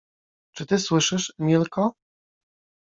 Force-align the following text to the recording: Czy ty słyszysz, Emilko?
Czy 0.55 0.65
ty 0.65 0.79
słyszysz, 0.79 1.33
Emilko? 1.39 1.93